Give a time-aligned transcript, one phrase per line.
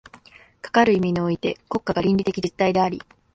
[0.63, 2.99] かかる意味において国家が倫理的実体であり、